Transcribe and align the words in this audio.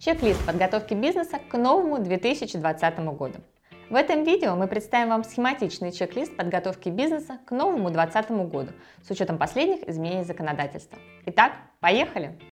Чек-лист 0.00 0.46
подготовки 0.46 0.94
бизнеса 0.94 1.38
к 1.50 1.58
новому 1.58 1.98
2020 1.98 3.00
году. 3.18 3.34
В 3.90 3.94
этом 3.94 4.24
видео 4.24 4.56
мы 4.56 4.66
представим 4.66 5.10
вам 5.10 5.24
схематичный 5.24 5.92
чек-лист 5.92 6.34
подготовки 6.38 6.88
бизнеса 6.88 7.38
к 7.44 7.50
новому 7.50 7.90
2020 7.90 8.30
году 8.50 8.72
с 9.06 9.10
учетом 9.10 9.36
последних 9.36 9.86
изменений 9.86 10.24
законодательства. 10.24 10.98
Итак, 11.26 11.52
поехали! 11.80 12.49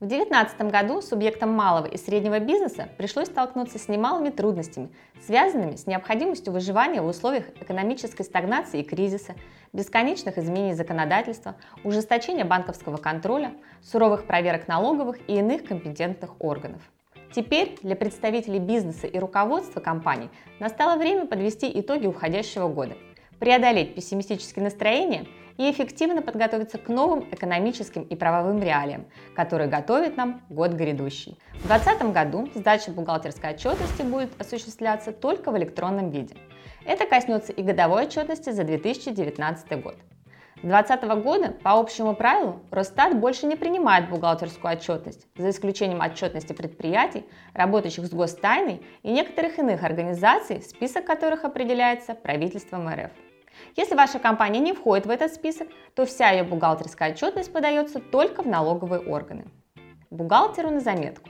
В 0.00 0.06
2019 0.06 0.62
году 0.72 1.02
субъектам 1.02 1.50
малого 1.50 1.84
и 1.84 1.98
среднего 1.98 2.38
бизнеса 2.38 2.88
пришлось 2.96 3.26
столкнуться 3.26 3.78
с 3.78 3.86
немалыми 3.86 4.30
трудностями, 4.30 4.88
связанными 5.26 5.76
с 5.76 5.86
необходимостью 5.86 6.54
выживания 6.54 7.02
в 7.02 7.06
условиях 7.06 7.44
экономической 7.60 8.22
стагнации 8.22 8.80
и 8.80 8.82
кризиса, 8.82 9.34
бесконечных 9.74 10.38
изменений 10.38 10.72
законодательства, 10.72 11.54
ужесточения 11.84 12.46
банковского 12.46 12.96
контроля, 12.96 13.52
суровых 13.82 14.24
проверок 14.24 14.68
налоговых 14.68 15.18
и 15.28 15.34
иных 15.34 15.64
компетентных 15.64 16.30
органов. 16.40 16.80
Теперь 17.34 17.76
для 17.82 17.94
представителей 17.94 18.58
бизнеса 18.58 19.06
и 19.06 19.18
руководства 19.18 19.80
компаний 19.80 20.30
настало 20.60 20.98
время 20.98 21.26
подвести 21.26 21.70
итоги 21.78 22.06
уходящего 22.06 22.68
года, 22.68 22.96
преодолеть 23.38 23.94
пессимистические 23.94 24.64
настроения– 24.64 25.26
и 25.60 25.70
эффективно 25.70 26.22
подготовиться 26.22 26.78
к 26.78 26.88
новым 26.88 27.28
экономическим 27.30 28.04
и 28.04 28.16
правовым 28.16 28.62
реалиям, 28.62 29.04
которые 29.36 29.68
готовит 29.68 30.16
нам 30.16 30.40
год 30.48 30.70
грядущий. 30.70 31.38
В 31.56 31.66
2020 31.66 32.12
году 32.14 32.48
сдача 32.54 32.90
бухгалтерской 32.90 33.50
отчетности 33.50 34.00
будет 34.00 34.30
осуществляться 34.40 35.12
только 35.12 35.50
в 35.50 35.58
электронном 35.58 36.08
виде. 36.08 36.34
Это 36.86 37.04
коснется 37.04 37.52
и 37.52 37.62
годовой 37.62 38.06
отчетности 38.06 38.48
за 38.48 38.64
2019 38.64 39.82
год. 39.82 39.96
С 40.56 40.62
2020 40.62 41.22
года 41.22 41.50
по 41.62 41.72
общему 41.78 42.14
правилу 42.14 42.62
Росстат 42.70 43.14
больше 43.20 43.44
не 43.44 43.56
принимает 43.56 44.08
бухгалтерскую 44.08 44.72
отчетность, 44.72 45.26
за 45.36 45.50
исключением 45.50 46.00
отчетности 46.00 46.54
предприятий, 46.54 47.26
работающих 47.52 48.06
с 48.06 48.10
гостайной 48.10 48.80
и 49.02 49.12
некоторых 49.12 49.58
иных 49.58 49.84
организаций, 49.84 50.62
список 50.62 51.04
которых 51.04 51.44
определяется 51.44 52.14
правительством 52.14 52.88
РФ. 52.88 53.10
Если 53.76 53.94
ваша 53.94 54.18
компания 54.18 54.60
не 54.60 54.72
входит 54.72 55.06
в 55.06 55.10
этот 55.10 55.32
список, 55.32 55.68
то 55.94 56.06
вся 56.06 56.30
ее 56.30 56.44
бухгалтерская 56.44 57.12
отчетность 57.12 57.52
подается 57.52 58.00
только 58.00 58.42
в 58.42 58.46
налоговые 58.46 59.00
органы. 59.00 59.44
Бухгалтеру 60.10 60.70
на 60.70 60.80
заметку. 60.80 61.28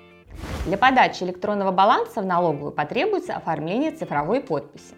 Для 0.66 0.78
подачи 0.78 1.24
электронного 1.24 1.70
баланса 1.70 2.22
в 2.22 2.26
налоговую 2.26 2.72
потребуется 2.72 3.34
оформление 3.34 3.90
цифровой 3.90 4.40
подписи. 4.40 4.94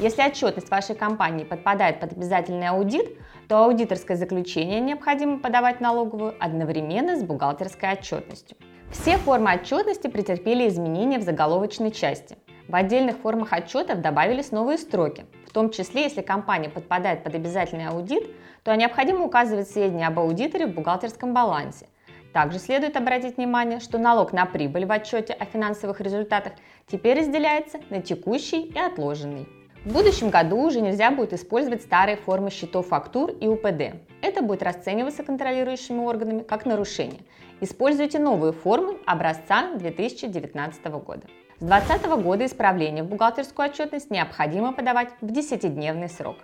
Если 0.00 0.22
отчетность 0.22 0.70
вашей 0.70 0.94
компании 0.94 1.44
подпадает 1.44 2.00
под 2.00 2.12
обязательный 2.12 2.68
аудит, 2.68 3.18
то 3.48 3.64
аудиторское 3.64 4.16
заключение 4.16 4.80
необходимо 4.80 5.38
подавать 5.38 5.78
в 5.78 5.80
налоговую 5.80 6.34
одновременно 6.40 7.16
с 7.16 7.22
бухгалтерской 7.22 7.92
отчетностью. 7.92 8.56
Все 8.90 9.16
формы 9.18 9.52
отчетности 9.54 10.08
претерпели 10.08 10.68
изменения 10.68 11.18
в 11.18 11.22
заголовочной 11.22 11.90
части. 11.90 12.36
В 12.68 12.74
отдельных 12.74 13.18
формах 13.18 13.52
отчетов 13.52 14.00
добавились 14.00 14.52
новые 14.52 14.78
строки, 14.78 15.26
том 15.54 15.70
числе, 15.70 16.02
если 16.02 16.20
компания 16.20 16.68
подпадает 16.68 17.22
под 17.22 17.36
обязательный 17.36 17.86
аудит, 17.86 18.28
то 18.64 18.74
необходимо 18.74 19.24
указывать 19.24 19.70
сведения 19.70 20.08
об 20.08 20.18
аудиторе 20.18 20.66
в 20.66 20.74
бухгалтерском 20.74 21.32
балансе. 21.32 21.86
Также 22.34 22.58
следует 22.58 22.96
обратить 22.96 23.36
внимание, 23.36 23.78
что 23.78 23.96
налог 23.96 24.32
на 24.32 24.44
прибыль 24.44 24.84
в 24.84 24.92
отчете 24.92 25.32
о 25.32 25.44
финансовых 25.44 26.00
результатах 26.00 26.54
теперь 26.88 27.20
разделяется 27.20 27.78
на 27.90 28.02
текущий 28.02 28.62
и 28.62 28.78
отложенный. 28.78 29.48
В 29.84 29.92
будущем 29.92 30.30
году 30.30 30.60
уже 30.60 30.80
нельзя 30.80 31.10
будет 31.10 31.34
использовать 31.34 31.82
старые 31.82 32.16
формы 32.16 32.50
счетов 32.50 32.88
фактур 32.88 33.30
и 33.30 33.46
УПД. 33.46 33.94
Это 34.22 34.42
будет 34.42 34.62
расцениваться 34.62 35.22
контролирующими 35.22 36.00
органами 36.00 36.42
как 36.42 36.66
нарушение. 36.66 37.20
Используйте 37.60 38.18
новые 38.18 38.52
формы 38.52 38.96
образца 39.06 39.74
2019 39.76 40.84
года. 40.86 41.26
С 41.60 41.64
2020 41.64 42.24
года 42.24 42.46
исправление 42.46 43.04
в 43.04 43.06
бухгалтерскую 43.06 43.68
отчетность 43.68 44.10
необходимо 44.10 44.72
подавать 44.72 45.10
в 45.20 45.26
10-дневный 45.26 46.08
срок. 46.08 46.38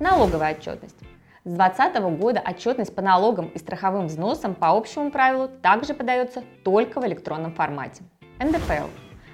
Налоговая 0.00 0.56
отчетность. 0.56 0.98
С 1.44 1.52
2020 1.52 2.18
года 2.18 2.42
отчетность 2.44 2.92
по 2.92 3.00
налогам 3.00 3.46
и 3.46 3.58
страховым 3.58 4.08
взносам 4.08 4.56
по 4.56 4.70
общему 4.70 5.12
правилу 5.12 5.48
также 5.62 5.94
подается 5.94 6.42
только 6.64 7.00
в 7.00 7.06
электронном 7.06 7.54
формате. 7.54 8.02
НДФЛ. 8.40 8.88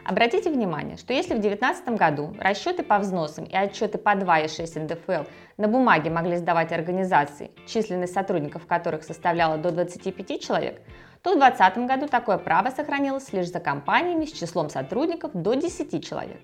Обратите 0.05 0.51
внимание, 0.51 0.99
что 0.99 1.15
если 1.15 1.33
в 1.33 1.41
2019 1.41 1.89
году 1.97 2.37
расчеты 2.39 2.83
по 2.83 2.99
взносам 2.99 3.45
и 3.45 3.57
отчеты 3.57 3.97
по 3.97 4.15
2 4.15 4.41
и 4.41 4.49
6 4.49 4.77
НДФЛ 4.77 5.23
на 5.57 5.69
бумаге 5.69 6.11
могли 6.11 6.37
сдавать 6.37 6.73
организации, 6.73 7.53
численность 7.67 8.13
сотрудников 8.13 8.67
которых 8.67 9.03
составляла 9.03 9.57
до 9.57 9.71
25 9.71 10.43
человек, 10.43 10.83
то 11.23 11.35
в 11.35 11.39
2020 11.39 11.87
году 11.87 12.09
такое 12.09 12.37
право 12.37 12.71
сохранилось 12.71 13.33
лишь 13.33 13.51
за 13.51 13.61
компаниями 13.61 14.25
с 14.25 14.33
числом 14.33 14.69
сотрудников 14.71 15.31
до 15.35 15.55
10 15.55 16.07
человек. 16.07 16.41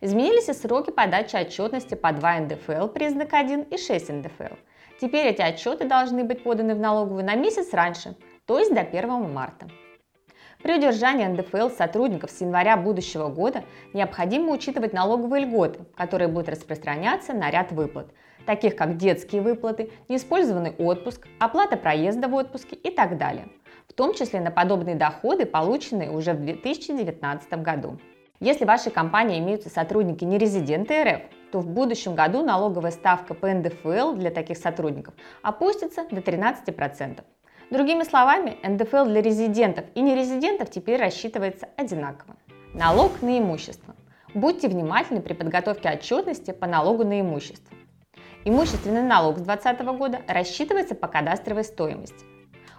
Изменились 0.00 0.48
и 0.48 0.52
сроки 0.52 0.90
подачи 0.90 1.36
отчетности 1.36 1.94
по 1.94 2.12
2 2.12 2.40
НДФЛ 2.40 2.88
признак 2.88 3.32
1 3.32 3.62
и 3.62 3.76
6 3.76 4.08
НДФЛ. 4.10 4.54
Теперь 5.00 5.26
эти 5.26 5.42
отчеты 5.42 5.86
должны 5.86 6.22
быть 6.24 6.44
поданы 6.44 6.74
в 6.74 6.78
налоговую 6.78 7.24
на 7.24 7.34
месяц 7.34 7.72
раньше, 7.72 8.16
то 8.46 8.58
есть 8.58 8.72
до 8.72 8.80
1 8.80 9.32
марта. 9.32 9.66
При 10.62 10.76
удержании 10.76 11.26
НДФЛ 11.26 11.70
сотрудников 11.70 12.30
с 12.30 12.40
января 12.40 12.76
будущего 12.76 13.28
года 13.28 13.64
необходимо 13.92 14.52
учитывать 14.52 14.92
налоговые 14.92 15.44
льготы, 15.44 15.80
которые 15.96 16.28
будут 16.28 16.48
распространяться 16.48 17.34
на 17.34 17.50
ряд 17.50 17.72
выплат, 17.72 18.12
таких 18.46 18.76
как 18.76 18.96
детские 18.96 19.42
выплаты, 19.42 19.90
неиспользованный 20.08 20.74
отпуск, 20.78 21.26
оплата 21.40 21.76
проезда 21.76 22.28
в 22.28 22.34
отпуске 22.34 22.76
и 22.76 22.90
так 22.90 23.18
далее– 23.18 23.48
в 23.88 23.92
том 23.92 24.14
числе 24.14 24.40
на 24.40 24.50
подобные 24.50 24.96
доходы, 24.96 25.46
полученные 25.46 26.10
уже 26.10 26.32
в 26.32 26.40
2019 26.40 27.62
году. 27.62 27.98
Если 28.40 28.64
в 28.64 28.68
вашей 28.68 28.90
компании 28.90 29.38
имеются 29.38 29.70
сотрудники 29.70 30.24
не 30.24 30.38
резиденты 30.38 31.02
РФ, 31.04 31.22
то 31.52 31.60
в 31.60 31.68
будущем 31.68 32.14
году 32.14 32.44
налоговая 32.44 32.90
ставка 32.90 33.32
по 33.32 33.48
НДФЛ 33.48 34.14
для 34.14 34.30
таких 34.30 34.58
сотрудников 34.58 35.14
опустится 35.42 36.04
до 36.10 36.16
13%. 36.16 37.22
Другими 37.70 38.02
словами, 38.02 38.58
НДФЛ 38.62 39.04
для 39.04 39.22
резидентов 39.22 39.84
и 39.94 40.00
нерезидентов 40.00 40.70
теперь 40.70 41.00
рассчитывается 41.00 41.68
одинаково. 41.76 42.36
Налог 42.74 43.22
на 43.22 43.38
имущество. 43.38 43.94
Будьте 44.34 44.68
внимательны 44.68 45.22
при 45.22 45.32
подготовке 45.32 45.90
отчетности 45.90 46.50
по 46.50 46.66
налогу 46.66 47.04
на 47.04 47.20
имущество. 47.20 47.76
Имущественный 48.44 49.02
налог 49.02 49.38
с 49.38 49.42
2020 49.42 49.96
года 49.96 50.20
рассчитывается 50.26 50.96
по 50.96 51.06
кадастровой 51.06 51.64
стоимости. 51.64 52.33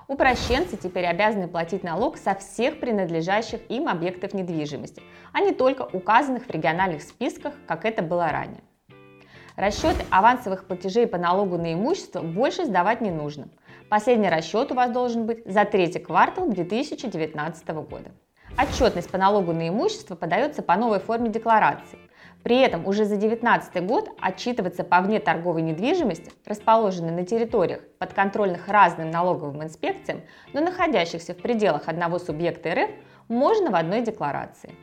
Упрощенцы 0.08 0.78
теперь 0.78 1.06
обязаны 1.08 1.48
платить 1.48 1.84
налог 1.84 2.18
со 2.18 2.36
всех 2.36 2.80
принадлежащих 2.80 3.60
им 3.70 3.88
объектов 3.88 4.34
недвижимости, 4.34 5.02
а 5.34 5.42
не 5.42 5.52
только 5.52 5.82
указанных 5.82 6.46
в 6.46 6.50
региональных 6.52 7.02
списках, 7.02 7.54
как 7.68 7.86
это 7.86 8.04
было 8.04 8.30
ранее. 8.30 8.62
Расчеты 9.56 10.06
авансовых 10.12 10.68
платежей 10.68 11.08
по 11.08 11.18
налогу 11.18 11.58
на 11.58 11.74
имущество 11.74 12.22
больше 12.22 12.66
сдавать 12.66 13.02
не 13.02 13.10
нужно. 13.10 13.48
Последний 13.90 14.30
расчет 14.30 14.72
у 14.72 14.76
вас 14.76 14.92
должен 14.92 15.26
быть 15.26 15.44
за 15.46 15.66
третий 15.66 16.00
квартал 16.00 16.50
2019 16.50 17.68
года. 17.70 18.12
Отчетность 18.58 19.10
по 19.10 19.18
налогу 19.18 19.54
на 19.54 19.70
имущество 19.70 20.16
подается 20.16 20.62
по 20.62 20.76
новой 20.76 21.00
форме 21.00 21.30
декларации. 21.30 21.98
При 22.46 22.60
этом 22.60 22.86
уже 22.86 23.06
за 23.06 23.16
2019 23.18 23.84
год 23.88 24.08
отчитываться 24.22 24.84
по 24.84 25.02
внеторговой 25.02 25.64
недвижимости, 25.64 26.32
расположенной 26.46 27.10
на 27.10 27.26
территориях, 27.26 27.80
подконтрольных 27.98 28.68
разным 28.68 29.10
налоговым 29.10 29.64
инспекциям, 29.64 30.22
но 30.54 30.62
находящихся 30.62 31.34
в 31.34 31.38
пределах 31.38 31.88
одного 31.88 32.20
субъекта 32.20 32.76
РФ, 32.76 32.92
можно 33.30 33.72
в 33.72 33.76
одной 33.76 34.02
декларации. 34.02 34.76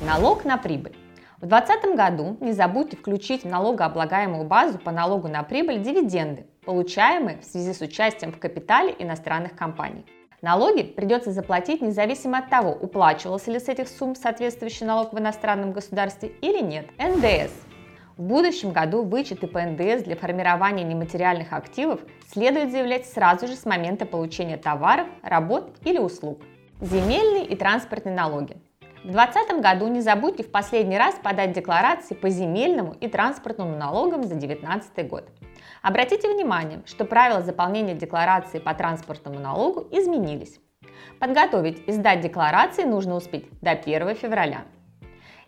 Налог 0.00 0.44
на 0.44 0.58
прибыль. 0.58 0.96
В 1.38 1.46
2020 1.46 1.96
году 1.96 2.36
не 2.40 2.52
забудьте 2.52 2.96
включить 2.96 3.42
в 3.42 3.48
налогооблагаемую 3.48 4.44
базу 4.44 4.78
по 4.78 4.92
налогу 4.92 5.26
на 5.26 5.42
прибыль 5.42 5.82
дивиденды, 5.82 6.46
получаемые 6.64 7.38
в 7.38 7.44
связи 7.44 7.74
с 7.74 7.80
участием 7.80 8.30
в 8.30 8.38
капитале 8.38 8.94
иностранных 8.96 9.56
компаний. 9.56 10.06
Налоги 10.40 10.82
придется 10.84 11.32
заплатить 11.32 11.82
независимо 11.82 12.38
от 12.38 12.48
того, 12.48 12.70
уплачивался 12.70 13.50
ли 13.50 13.58
с 13.58 13.68
этих 13.68 13.88
сумм 13.88 14.14
соответствующий 14.14 14.86
налог 14.86 15.12
в 15.12 15.18
иностранном 15.18 15.72
государстве 15.72 16.28
или 16.40 16.60
нет. 16.60 16.86
НДС. 16.96 17.52
В 18.16 18.22
будущем 18.22 18.70
году 18.70 19.02
вычеты 19.02 19.48
по 19.48 19.60
НДС 19.60 20.04
для 20.04 20.14
формирования 20.14 20.84
нематериальных 20.84 21.52
активов 21.52 22.00
следует 22.28 22.70
заявлять 22.70 23.06
сразу 23.06 23.48
же 23.48 23.56
с 23.56 23.64
момента 23.64 24.06
получения 24.06 24.56
товаров, 24.56 25.08
работ 25.22 25.76
или 25.84 25.98
услуг. 25.98 26.40
Земельные 26.80 27.44
и 27.44 27.56
транспортные 27.56 28.14
налоги. 28.14 28.56
В 29.04 29.10
2020 29.12 29.60
году 29.60 29.86
не 29.86 30.00
забудьте 30.00 30.42
в 30.42 30.50
последний 30.50 30.98
раз 30.98 31.14
подать 31.22 31.52
декларации 31.52 32.14
по 32.14 32.28
земельному 32.28 32.94
и 33.00 33.06
транспортному 33.06 33.76
налогам 33.76 34.24
за 34.24 34.34
2019 34.34 35.08
год. 35.08 35.28
Обратите 35.82 36.28
внимание, 36.28 36.82
что 36.84 37.04
правила 37.04 37.40
заполнения 37.40 37.94
декларации 37.94 38.58
по 38.58 38.74
транспортному 38.74 39.38
налогу 39.38 39.86
изменились. 39.92 40.58
Подготовить 41.20 41.86
и 41.86 41.92
сдать 41.92 42.22
декларации 42.22 42.82
нужно 42.82 43.14
успеть 43.14 43.46
до 43.60 43.70
1 43.70 44.16
февраля. 44.16 44.62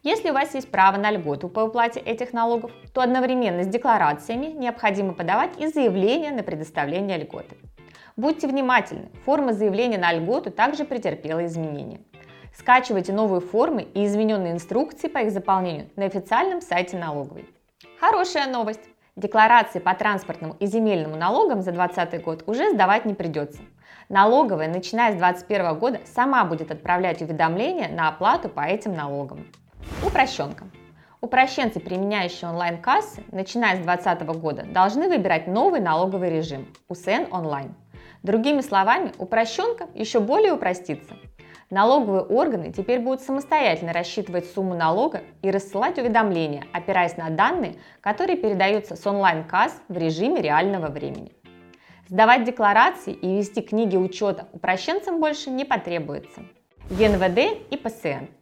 Если 0.05 0.31
у 0.31 0.33
вас 0.33 0.55
есть 0.55 0.71
право 0.71 0.97
на 0.97 1.11
льготу 1.11 1.49
по 1.49 1.61
уплате 1.61 1.99
этих 1.99 2.33
налогов, 2.33 2.71
то 2.95 3.03
одновременно 3.03 3.65
с 3.65 3.67
декларациями 3.67 4.47
необходимо 4.47 5.13
подавать 5.13 5.59
и 5.59 5.67
заявление 5.67 6.31
на 6.31 6.45
предоставление 6.45 7.19
льготы. 7.19 7.57
Будьте 8.17 8.47
внимательны, 8.47 9.11
форма 9.25 9.53
заявления 9.53 9.99
на 9.99 10.13
льготу 10.13 10.53
также 10.53 10.85
претерпела 10.85 11.45
изменения. 11.47 12.01
Скачивайте 12.53 13.13
новые 13.13 13.41
формы 13.41 13.83
и 13.83 14.05
измененные 14.07 14.53
инструкции 14.53 15.09
по 15.09 15.19
их 15.19 15.31
заполнению 15.31 15.89
на 15.97 16.07
официальном 16.07 16.61
сайте 16.61 16.97
налоговой. 16.97 17.47
Хорошая 17.99 18.47
новость! 18.47 18.81
Декларации 19.17 19.81
по 19.81 19.95
транспортному 19.95 20.57
и 20.61 20.67
земельному 20.67 21.17
налогам 21.17 21.63
за 21.63 21.73
2020 21.73 22.23
год 22.25 22.45
уже 22.47 22.71
сдавать 22.71 23.05
не 23.05 23.15
придется. 23.15 23.61
Налоговая, 24.09 24.69
начиная 24.69 25.13
с 25.13 25.17
2021 25.17 25.79
года, 25.79 26.01
сама 26.05 26.45
будет 26.45 26.71
отправлять 26.71 27.21
уведомления 27.21 27.89
на 27.89 28.09
оплату 28.09 28.49
по 28.49 28.61
этим 28.61 28.95
налогам. 28.95 29.47
Упрощенка. 30.05 30.65
Упрощенцы, 31.21 31.81
применяющие 31.81 32.49
онлайн-кассы, 32.49 33.23
начиная 33.31 33.77
с 33.77 33.81
2020 33.81 34.41
года, 34.41 34.65
должны 34.65 35.09
выбирать 35.09 35.47
новый 35.47 35.81
налоговый 35.81 36.31
режим– 36.31 36.67
УСН 36.89 37.27
онлайн. 37.31 37.75
Другими 38.23 38.63
словами, 38.63 39.13
упрощенка 39.19 39.87
еще 39.95 40.21
более 40.21 40.55
упростится. 40.55 41.15
Налоговые 41.71 42.25
органы 42.25 42.73
теперь 42.73 42.99
будут 42.99 43.23
самостоятельно 43.23 43.93
рассчитывать 43.93 44.51
сумму 44.51 44.75
налога 44.75 45.23
и 45.43 45.51
рассылать 45.51 45.99
уведомления, 45.99 46.65
опираясь 46.73 47.17
на 47.17 47.31
данные, 47.31 47.77
которые 48.01 48.37
передаются 48.37 48.97
с 48.97 49.07
онлайн-касс 49.07 49.81
в 49.89 49.97
режиме 49.97 50.43
реального 50.43 50.89
времени. 50.89 51.33
Сдавать 52.09 52.45
декларации 52.45 53.13
и 53.13 53.37
вести 53.37 53.63
книги 53.63 53.97
учета 53.97 54.49
упрощенцам 54.53 55.21
больше 55.21 55.51
не 55.51 55.65
потребуется. 55.65 56.43
ЕНВД 56.91 57.71
и 57.71 57.77
ПСН– 57.77 58.27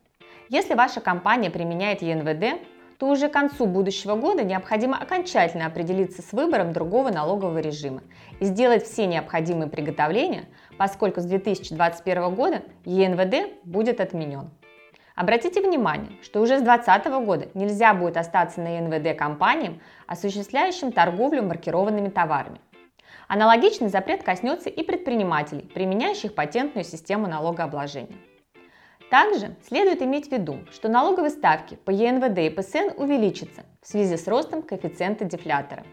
если 0.50 0.72
ваша 0.72 1.02
компания 1.02 1.50
применяет 1.50 2.00
ЕНВД, 2.00 2.62
то 2.98 3.08
уже 3.08 3.28
к 3.28 3.32
концу 3.32 3.66
будущего 3.66 4.16
года 4.16 4.42
необходимо 4.42 4.98
окончательно 4.98 5.66
определиться 5.66 6.20
с 6.20 6.32
выбором 6.32 6.72
другого 6.72 7.10
налогового 7.10 7.58
режима 7.58 8.02
и 8.40 8.44
сделать 8.44 8.84
все 8.84 9.06
необходимые 9.06 9.70
приготовления, 9.70 10.46
поскольку 10.76 11.20
с 11.20 11.24
2021 11.24 12.34
года 12.34 12.62
ЕНВД 12.84 13.64
будет 13.64 14.00
отменен. 14.00 14.50
Обратите 15.14 15.60
внимание, 15.60 16.12
что 16.22 16.40
уже 16.40 16.58
с 16.58 16.62
2020 16.62 17.06
года 17.24 17.48
нельзя 17.54 17.94
будет 17.94 18.16
остаться 18.16 18.60
на 18.60 18.76
ЕНВД 18.76 19.18
компаниям, 19.18 19.80
осуществляющим 20.06 20.92
торговлю 20.92 21.42
маркированными 21.42 22.08
товарами. 22.08 22.60
Аналогичный 23.26 23.88
запрет 23.88 24.22
коснется 24.22 24.70
и 24.70 24.82
предпринимателей, 24.82 25.62
применяющих 25.74 26.34
патентную 26.34 26.84
систему 26.84 27.26
налогообложения. 27.26 28.16
Также 29.10 29.56
следует 29.66 30.02
иметь 30.02 30.28
в 30.28 30.32
виду, 30.32 30.58
что 30.70 30.88
налоговые 30.88 31.30
ставки 31.30 31.76
по 31.76 31.90
ЕНВД 31.90 32.38
и 32.40 32.50
ПСН 32.50 33.00
увеличатся 33.00 33.64
в 33.80 33.86
связи 33.86 34.18
с 34.18 34.28
ростом 34.28 34.62
коэффициента 34.62 35.24
дефлятора. 35.24 35.84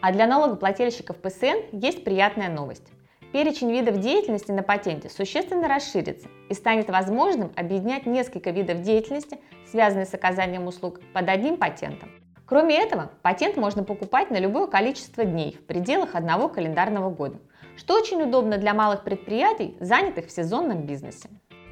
А 0.00 0.12
для 0.12 0.28
налогоплательщиков 0.28 1.16
ПСН 1.16 1.58
есть 1.72 2.04
приятная 2.04 2.48
новость. 2.48 2.86
Перечень 3.32 3.72
видов 3.72 3.98
деятельности 3.98 4.52
на 4.52 4.62
патенте 4.62 5.08
существенно 5.08 5.66
расширится 5.66 6.28
и 6.48 6.54
станет 6.54 6.88
возможным 6.90 7.52
объединять 7.56 8.06
несколько 8.06 8.50
видов 8.50 8.82
деятельности, 8.82 9.38
связанных 9.68 10.08
с 10.08 10.14
оказанием 10.14 10.66
услуг, 10.66 11.00
под 11.12 11.28
одним 11.28 11.56
патентом. 11.56 12.10
Кроме 12.46 12.80
этого, 12.80 13.10
патент 13.22 13.56
можно 13.56 13.84
покупать 13.84 14.30
на 14.30 14.38
любое 14.38 14.68
количество 14.68 15.24
дней 15.24 15.56
в 15.56 15.66
пределах 15.66 16.14
одного 16.14 16.48
календарного 16.48 17.10
года, 17.10 17.38
что 17.76 17.94
очень 17.94 18.22
удобно 18.22 18.58
для 18.58 18.74
малых 18.74 19.04
предприятий, 19.04 19.76
занятых 19.80 20.26
в 20.26 20.32
сезонном 20.32 20.82
бизнесе. 20.82 21.28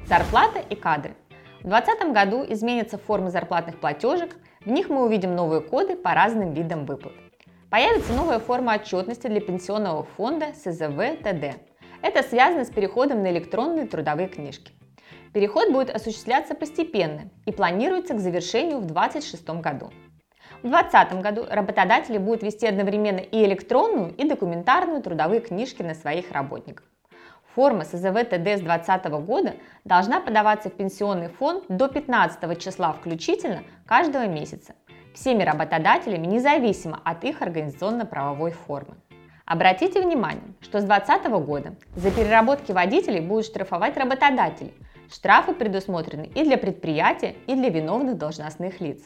Зарплата 0.09 0.57
и 0.67 0.73
кадры. 0.73 1.13
В 1.59 1.67
2020 1.67 2.13
году 2.13 2.43
изменится 2.51 2.97
форма 2.97 3.29
зарплатных 3.29 3.79
платежек, 3.79 4.37
в 4.65 4.67
них 4.67 4.89
мы 4.89 5.05
увидим 5.05 5.35
новые 5.35 5.61
коды 5.61 5.95
по 5.95 6.15
разным 6.15 6.51
видам 6.51 6.87
выплат. 6.87 7.13
Появится 7.69 8.13
новая 8.13 8.39
форма 8.39 8.73
отчетности 8.73 9.27
для 9.27 9.39
пенсионного 9.39 10.07
фонда 10.17 10.47
СЗВ 10.55 11.21
ТД. 11.21 11.61
Это 12.01 12.23
связано 12.23 12.65
с 12.65 12.71
переходом 12.71 13.21
на 13.21 13.29
электронные 13.29 13.85
трудовые 13.85 14.29
книжки. 14.29 14.71
Переход 15.31 15.71
будет 15.71 15.91
осуществляться 15.91 16.55
постепенно 16.55 17.29
и 17.45 17.51
планируется 17.51 18.15
к 18.15 18.19
завершению 18.19 18.79
в 18.79 18.87
2026 18.87 19.61
году. 19.61 19.91
В 20.63 20.67
2020 20.69 21.21
году 21.21 21.45
работодатели 21.47 22.17
будут 22.17 22.41
вести 22.41 22.65
одновременно 22.65 23.19
и 23.19 23.45
электронную, 23.45 24.15
и 24.15 24.27
документарную 24.27 25.03
трудовые 25.03 25.39
книжки 25.39 25.83
на 25.83 25.93
своих 25.93 26.31
работников. 26.31 26.87
Форма 27.59 27.83
СЗВ 27.83 28.23
ТД 28.23 28.55
с 28.55 28.61
2020 28.61 29.05
года 29.25 29.55
должна 29.83 30.21
подаваться 30.21 30.69
в 30.69 30.73
пенсионный 30.75 31.27
фонд 31.27 31.65
до 31.67 31.89
15 31.89 32.57
числа 32.57 32.93
включительно 32.93 33.63
каждого 33.85 34.27
месяца 34.27 34.75
всеми 35.13 35.43
работодателями 35.43 36.25
независимо 36.25 37.01
от 37.03 37.25
их 37.25 37.41
организационно-правовой 37.41 38.51
формы. 38.51 38.95
Обратите 39.43 39.99
внимание, 39.99 40.53
что 40.61 40.79
с 40.79 40.85
2020 40.85 41.31
года 41.45 41.75
за 41.97 42.11
переработки 42.11 42.71
водителей 42.71 43.19
будут 43.19 43.47
штрафовать 43.47 43.97
работодатели. 43.97 44.73
Штрафы 45.11 45.51
предусмотрены 45.51 46.31
и 46.33 46.45
для 46.45 46.57
предприятия, 46.57 47.35
и 47.45 47.55
для 47.55 47.67
виновных 47.67 48.17
должностных 48.17 48.79
лиц. 48.79 49.01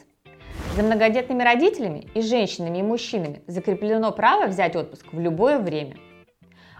За 0.76 0.84
многодетными 0.84 1.42
родителями 1.42 2.06
и 2.14 2.20
женщинами 2.20 2.78
и 2.78 2.82
мужчинами 2.82 3.42
закреплено 3.48 4.12
право 4.12 4.46
взять 4.46 4.76
отпуск 4.76 5.06
в 5.10 5.18
любое 5.18 5.58
время– 5.58 5.96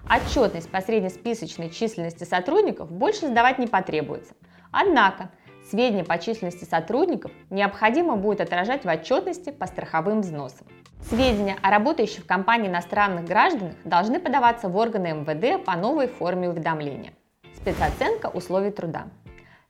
Отчетность 0.09 0.71
по 0.71 0.83
среднесписочной 0.83 1.71
численности 1.71 2.25
сотрудников 2.25 2.91
больше 2.91 3.27
сдавать 3.29 3.59
не 3.59 3.67
потребуется. 3.67 4.35
Однако, 4.71 5.31
сведения 5.71 6.05
по 6.05 6.19
численности 6.19 6.65
сотрудников 6.65 7.33
необходимо 7.49 8.17
будет 8.17 8.43
отражать 8.43 8.85
в 8.85 8.89
отчетности 8.89 9.51
по 9.51 9.67
страховым 9.67 10.21
взносам. 10.21 10.67
Сведения 11.09 11.57
о 11.63 11.71
работающих 11.71 12.25
в 12.25 12.27
компании 12.27 12.69
иностранных 12.69 13.25
гражданах 13.25 13.75
должны 13.85 14.21
подаваться 14.21 14.69
в 14.69 14.77
органы 14.77 15.13
МВД 15.13 15.65
по 15.65 15.75
новой 15.75 16.09
форме 16.09 16.51
уведомления. 16.51 17.15
Спецоценка 17.57 18.27
условий 18.27 18.71
труда. 18.71 19.07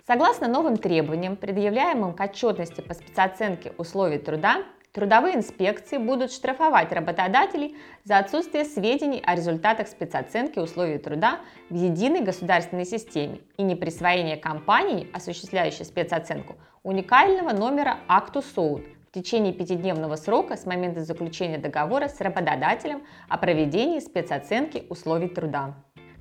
Согласно 0.05 0.49
новым 0.49 0.77
требованиям, 0.77 1.37
предъявляемым 1.37 2.13
к 2.13 2.21
отчетности 2.21 2.81
по 2.81 2.93
спецоценке 2.93 3.73
условий 3.79 4.19
труда, 4.19 4.65
Трудовые 4.95 5.35
инспекции 5.35 5.99
будут 5.99 6.31
штрафовать 6.31 6.93
работодателей 6.93 7.77
за 8.05 8.19
отсутствие 8.19 8.65
сведений 8.65 9.21
о 9.27 9.35
результатах 9.35 9.89
спецоценки 9.89 10.61
условий 10.61 10.99
труда 10.99 11.41
в 11.69 11.75
единой 11.75 12.21
государственной 12.21 12.85
системе 12.85 13.41
и 13.57 13.65
неприсвоение 13.65 14.37
компании, 14.37 15.11
осуществляющей 15.13 15.85
спецоценку, 15.85 16.55
уникального 16.85 17.51
номера 17.51 17.99
акту 18.07 18.41
СОУД 18.41 18.85
в 19.09 19.13
течение 19.13 19.53
пятидневного 19.53 20.15
срока 20.15 20.57
с 20.57 20.65
момента 20.65 21.01
заключения 21.01 21.59
договора 21.59 22.07
с 22.07 22.21
работодателем 22.21 23.03
о 23.29 23.37
проведении 23.37 23.99
спецоценки 23.99 24.87
условий 24.91 25.29
труда. 25.29 25.75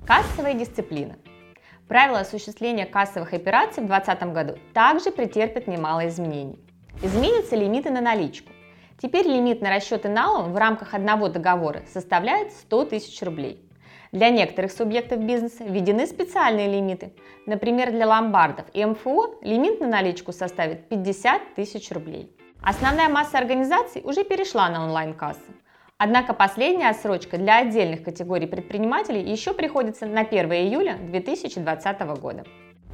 Кассовая 0.04 0.54
дисциплина. 0.54 1.14
Правила 1.86 2.18
осуществления 2.18 2.86
кассовых 2.86 3.34
операций 3.34 3.84
в 3.84 3.86
2020 3.86 4.32
году 4.32 4.58
также 4.72 5.12
претерпят 5.12 5.68
немало 5.68 6.08
изменений. 6.08 6.58
Изменятся 7.02 7.54
лимиты 7.54 7.90
на 7.90 8.00
наличку. 8.00 8.50
Теперь 9.00 9.26
лимит 9.26 9.60
на 9.60 9.70
расчеты 9.70 10.08
налом 10.08 10.52
в 10.52 10.56
рамках 10.56 10.94
одного 10.94 11.28
договора 11.28 11.82
составляет 11.92 12.52
100 12.52 12.84
тысяч 12.86 13.20
рублей. 13.22 13.60
Для 14.12 14.30
некоторых 14.30 14.70
субъектов 14.70 15.18
бизнеса 15.18 15.64
введены 15.64 16.06
специальные 16.06 16.68
лимиты. 16.68 17.12
Например, 17.46 17.90
для 17.90 18.06
ломбардов 18.06 18.66
и 18.72 18.84
МФО 18.84 19.40
лимит 19.42 19.80
на 19.80 19.88
наличку 19.88 20.32
составит 20.32 20.88
50 20.88 21.54
тысяч 21.56 21.90
рублей. 21.90 22.30
Основная 22.62 23.08
масса 23.08 23.38
организаций 23.38 24.02
уже 24.04 24.22
перешла 24.22 24.68
на 24.68 24.84
онлайн-кассы. 24.84 25.52
Однако 25.98 26.32
последняя 26.32 26.90
отсрочка 26.90 27.38
для 27.38 27.58
отдельных 27.58 28.04
категорий 28.04 28.46
предпринимателей 28.46 29.20
еще 29.20 29.52
приходится 29.52 30.06
на 30.06 30.20
1 30.20 30.52
июля 30.52 30.96
2020 30.98 32.00
года. 32.20 32.44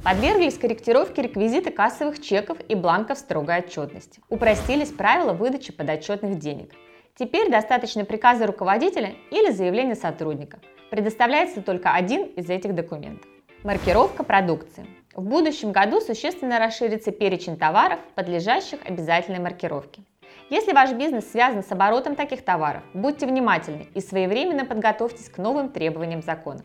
Подверглись 0.03 0.57
корректировке 0.57 1.21
реквизиты 1.21 1.69
кассовых 1.69 2.19
чеков 2.19 2.57
и 2.67 2.73
бланков 2.73 3.19
строгой 3.19 3.59
отчетности. 3.59 4.19
Упростились 4.29 4.89
правила 4.89 5.33
выдачи 5.33 5.71
подотчетных 5.71 6.39
денег. 6.39 6.71
Теперь 7.15 7.51
достаточно 7.51 8.03
приказа 8.03 8.47
руководителя 8.47 9.13
или 9.29 9.51
заявления 9.51 9.93
сотрудника. 9.93 10.59
Предоставляется 10.89 11.61
только 11.61 11.93
один 11.93 12.23
из 12.23 12.49
этих 12.49 12.73
документов. 12.73 13.29
Маркировка 13.63 14.23
продукции. 14.23 14.87
В 15.13 15.21
будущем 15.21 15.71
году 15.71 16.01
существенно 16.01 16.57
расширится 16.57 17.11
перечень 17.11 17.57
товаров, 17.57 17.99
подлежащих 18.15 18.79
обязательной 18.83 19.39
маркировке. 19.39 20.01
Если 20.49 20.73
ваш 20.73 20.93
бизнес 20.93 21.29
связан 21.29 21.63
с 21.63 21.71
оборотом 21.71 22.15
таких 22.15 22.43
товаров, 22.43 22.81
будьте 22.95 23.27
внимательны 23.27 23.87
и 23.93 24.01
своевременно 24.01 24.65
подготовьтесь 24.65 25.29
к 25.29 25.37
новым 25.37 25.69
требованиям 25.69 26.23
закона. 26.23 26.63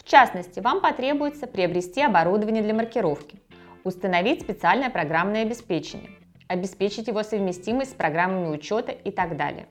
В 0.00 0.08
частности, 0.10 0.60
вам 0.60 0.80
потребуется 0.80 1.46
приобрести 1.46 2.00
оборудование 2.00 2.62
для 2.62 2.74
маркировки, 2.74 3.38
установить 3.84 4.40
специальное 4.40 4.88
программное 4.88 5.42
обеспечение, 5.42 6.10
обеспечить 6.48 7.08
его 7.08 7.22
совместимость 7.22 7.92
с 7.92 7.94
программами 7.94 8.48
учета 8.48 8.92
и 8.92 9.10
так 9.10 9.36
далее. 9.36 9.68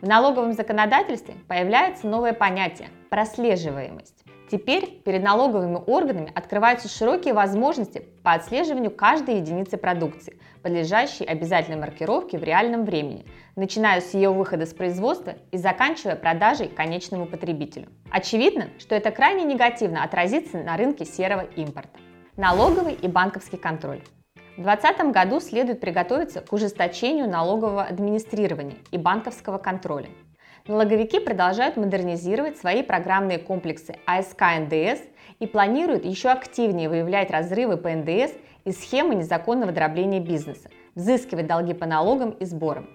В 0.00 0.06
налоговом 0.06 0.52
законодательстве 0.52 1.34
появляется 1.48 2.06
новое 2.06 2.32
понятие– 2.32 2.88
прослеживаемость. 3.10 4.25
Теперь 4.48 5.02
перед 5.04 5.24
налоговыми 5.24 5.80
органами 5.86 6.30
открываются 6.32 6.88
широкие 6.88 7.34
возможности 7.34 8.06
по 8.22 8.32
отслеживанию 8.32 8.92
каждой 8.92 9.38
единицы 9.38 9.76
продукции, 9.76 10.38
подлежащей 10.62 11.26
обязательной 11.26 11.78
маркировке 11.78 12.38
в 12.38 12.44
реальном 12.44 12.84
времени, 12.84 13.26
начиная 13.56 14.00
с 14.00 14.14
ее 14.14 14.30
выхода 14.30 14.64
с 14.64 14.72
производства 14.72 15.34
и 15.50 15.56
заканчивая 15.56 16.14
продажей 16.14 16.68
конечному 16.68 17.26
потребителю. 17.26 17.88
Очевидно, 18.10 18.68
что 18.78 18.94
это 18.94 19.10
крайне 19.10 19.42
негативно 19.42 20.04
отразится 20.04 20.58
на 20.58 20.76
рынке 20.76 21.04
серого 21.04 21.42
импорта. 21.56 21.98
Налоговый 22.36 22.94
и 22.94 23.08
банковский 23.08 23.56
контроль. 23.56 24.02
В 24.56 24.62
2020 24.62 25.12
году 25.12 25.40
следует 25.40 25.80
приготовиться 25.80 26.40
к 26.40 26.52
ужесточению 26.52 27.28
налогового 27.28 27.82
администрирования 27.82 28.76
и 28.92 28.96
банковского 28.96 29.58
контроля. 29.58 30.08
Налоговики 30.68 31.20
продолжают 31.20 31.76
модернизировать 31.76 32.58
свои 32.58 32.82
программные 32.82 33.38
комплексы 33.38 33.94
АСК 34.04 34.42
НДС 34.58 35.00
и 35.38 35.46
планируют 35.46 36.04
еще 36.04 36.30
активнее 36.30 36.88
выявлять 36.88 37.30
разрывы 37.30 37.76
по 37.76 37.88
НДС 37.88 38.32
и 38.64 38.72
схемы 38.72 39.14
незаконного 39.14 39.70
дробления 39.70 40.18
бизнеса, 40.18 40.68
взыскивать 40.96 41.46
долги 41.46 41.72
по 41.72 41.86
налогам 41.86 42.30
и 42.30 42.44
сборам. 42.44 42.90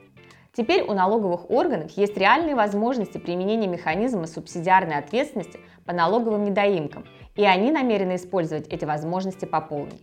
Теперь 0.54 0.82
у 0.82 0.92
налоговых 0.92 1.50
органов 1.50 1.92
есть 1.92 2.18
реальные 2.18 2.56
возможности 2.56 3.18
применения 3.18 3.68
механизма 3.68 4.28
субсидиарной 4.28 4.98
ответственности 4.98 5.62
по 5.86 5.94
налоговым 5.94 6.44
недоимкам, 6.44 7.06
и 7.38 7.46
они 7.46 7.72
намерены 7.72 8.18
использовать 8.18 8.68
эти 8.68 8.84
возможности 8.84 9.46
по 9.46 9.62
полной. 9.62 10.02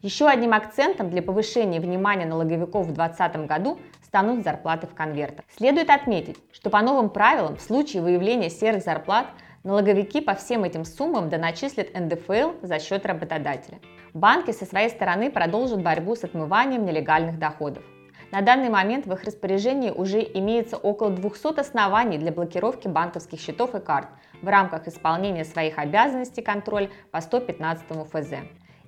Еще 0.00 0.28
одним 0.28 0.52
акцентом 0.52 1.10
для 1.10 1.22
повышения 1.22 1.80
внимания 1.80 2.26
налоговиков 2.26 2.86
в 2.86 2.92
2020 2.92 3.46
году 3.46 3.78
станут 4.14 4.44
зарплаты 4.44 4.86
в 4.86 4.94
конвертах. 4.94 5.44
Следует 5.56 5.90
отметить, 5.90 6.36
что 6.52 6.70
по 6.70 6.80
новым 6.82 7.10
правилам 7.10 7.56
в 7.56 7.60
случае 7.60 8.00
выявления 8.00 8.48
серых 8.48 8.84
зарплат 8.84 9.26
налоговики 9.64 10.20
по 10.20 10.34
всем 10.36 10.62
этим 10.62 10.84
суммам 10.84 11.28
доначислят 11.28 11.88
НДФЛ 11.98 12.64
за 12.64 12.78
счет 12.78 13.04
работодателя. 13.06 13.80
Банки 14.12 14.52
со 14.52 14.66
своей 14.66 14.90
стороны 14.90 15.32
продолжат 15.32 15.82
борьбу 15.82 16.14
с 16.14 16.22
отмыванием 16.22 16.84
нелегальных 16.84 17.40
доходов. 17.40 17.82
На 18.30 18.40
данный 18.40 18.68
момент 18.68 19.04
в 19.06 19.12
их 19.12 19.24
распоряжении 19.24 19.90
уже 19.90 20.20
имеется 20.20 20.76
около 20.76 21.10
200 21.10 21.58
оснований 21.58 22.16
для 22.16 22.30
блокировки 22.30 22.86
банковских 22.86 23.40
счетов 23.40 23.74
и 23.74 23.80
карт 23.80 24.10
в 24.42 24.46
рамках 24.46 24.86
исполнения 24.86 25.44
своих 25.44 25.76
обязанностей 25.76 26.40
контроль 26.40 26.88
по 27.10 27.20
115 27.20 27.84
ФЗ. 28.12 28.34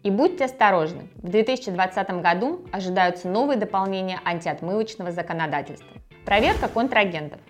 И 0.07 0.11
будьте 0.13 0.45
осторожны, 0.45 1.09
в 1.17 1.29
2020 1.29 2.23
году 2.23 2.61
ожидаются 2.71 3.27
новые 3.27 3.59
дополнения 3.59 4.21
антиотмывочного 4.25 5.11
законодательства. 5.11 5.97
Проверка 6.25 6.69
контрагентов. 6.69 7.41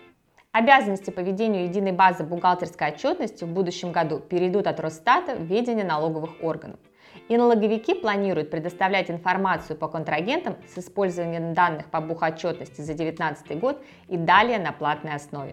Обязанности 0.53 1.11
по 1.11 1.21
ведению 1.21 1.65
единой 1.65 1.93
базы 1.93 2.25
бухгалтерской 2.25 2.89
отчетности 2.89 3.45
в 3.45 3.49
будущем 3.49 3.93
году 3.93 4.21
перейдут 4.21 4.69
от 4.69 4.81
Росстата 4.81 5.35
в 5.35 5.43
ведение 5.43 5.85
налоговых 5.85 6.43
органов. 6.43 6.81
И 7.29 7.37
налоговики 7.37 7.93
планируют 7.93 8.51
предоставлять 8.51 9.11
информацию 9.11 9.77
по 9.77 9.87
контрагентам 9.87 10.57
с 10.67 10.79
использованием 10.79 11.53
данных 11.53 11.91
по 11.91 12.01
бухотчетности 12.01 12.81
за 12.81 12.95
2019 12.95 13.61
год 13.61 13.85
и 14.09 14.17
далее 14.17 14.59
на 14.59 14.73
платной 14.73 15.13
основе. 15.13 15.53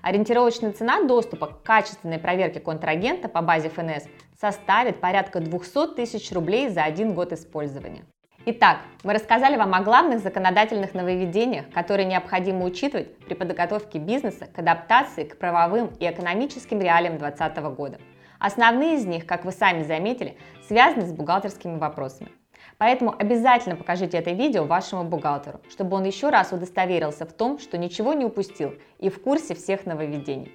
Ориентировочная 0.00 0.72
цена 0.72 1.02
доступа 1.02 1.48
к 1.48 1.62
качественной 1.64 2.18
проверке 2.18 2.60
контрагента 2.60 3.28
по 3.28 3.42
базе 3.42 3.68
ФНС 3.68 4.04
составит 4.40 5.00
порядка 5.00 5.40
200 5.40 5.94
тысяч 5.96 6.32
рублей 6.32 6.70
за 6.70 6.84
один 6.84 7.12
год 7.12 7.32
использования. 7.32 8.04
Итак, 8.46 8.78
мы 9.04 9.12
рассказали 9.12 9.56
вам 9.56 9.74
о 9.74 9.82
главных 9.82 10.20
законодательных 10.20 10.94
нововведениях, 10.94 11.68
которые 11.70 12.06
необходимо 12.06 12.64
учитывать 12.64 13.14
при 13.18 13.34
подготовке 13.34 13.98
бизнеса 13.98 14.46
к 14.46 14.58
адаптации 14.58 15.24
к 15.24 15.38
правовым 15.38 15.90
и 16.00 16.08
экономическим 16.08 16.80
реалиям 16.80 17.18
2020 17.18 17.76
года. 17.76 17.98
Основные 18.38 18.94
из 18.94 19.04
них, 19.04 19.26
как 19.26 19.44
вы 19.44 19.52
сами 19.52 19.82
заметили, 19.82 20.38
связаны 20.66 21.06
с 21.06 21.12
бухгалтерскими 21.12 21.76
вопросами. 21.76 22.30
Поэтому 22.78 23.14
обязательно 23.18 23.76
покажите 23.76 24.16
это 24.16 24.30
видео 24.30 24.64
вашему 24.64 25.04
бухгалтеру, 25.04 25.60
чтобы 25.68 25.98
он 25.98 26.04
еще 26.04 26.30
раз 26.30 26.50
удостоверился 26.50 27.26
в 27.26 27.32
том, 27.34 27.58
что 27.58 27.76
ничего 27.76 28.14
не 28.14 28.24
упустил 28.24 28.72
и 28.98 29.10
в 29.10 29.20
курсе 29.20 29.54
всех 29.54 29.84
нововведений. 29.84 30.50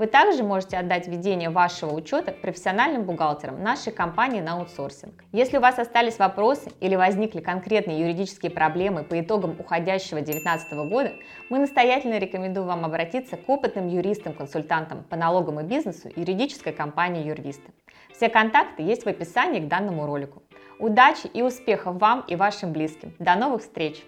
Вы 0.00 0.06
также 0.06 0.42
можете 0.42 0.78
отдать 0.78 1.08
ведение 1.08 1.50
вашего 1.50 1.92
учета 1.92 2.32
профессиональным 2.32 3.02
бухгалтерам 3.02 3.62
нашей 3.62 3.92
компании 3.92 4.40
на 4.40 4.54
аутсорсинг. 4.54 5.12
Если 5.30 5.58
у 5.58 5.60
вас 5.60 5.78
остались 5.78 6.18
вопросы 6.18 6.70
или 6.80 6.96
возникли 6.96 7.42
конкретные 7.42 8.00
юридические 8.00 8.50
проблемы 8.50 9.04
по 9.04 9.20
итогам 9.20 9.56
уходящего 9.58 10.22
2019 10.22 10.72
года, 10.88 11.12
мы 11.50 11.58
настоятельно 11.58 12.16
рекомендуем 12.16 12.68
вам 12.68 12.86
обратиться 12.86 13.36
к 13.36 13.46
опытным 13.46 13.88
юристам-консультантам 13.88 15.04
по 15.04 15.16
налогам 15.16 15.60
и 15.60 15.64
бизнесу 15.64 16.08
юридической 16.16 16.72
компании 16.72 17.26
Юрвиста. 17.26 17.70
Все 18.10 18.30
контакты 18.30 18.82
есть 18.82 19.04
в 19.04 19.06
описании 19.06 19.60
к 19.60 19.68
данному 19.68 20.06
ролику. 20.06 20.42
Удачи 20.78 21.26
и 21.26 21.42
успехов 21.42 22.00
вам 22.00 22.24
и 22.26 22.36
вашим 22.36 22.72
близким. 22.72 23.14
До 23.18 23.34
новых 23.34 23.60
встреч! 23.60 24.02